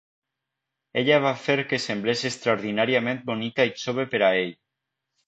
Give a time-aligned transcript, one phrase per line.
[1.01, 4.57] Ella va fer que semblés extraordinàriament bonica i jove per a ell.